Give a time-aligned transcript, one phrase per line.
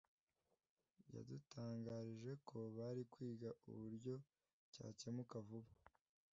[1.13, 4.13] yadutangarije ko bari kwiga uburyo
[4.73, 5.71] cyakemuka vuba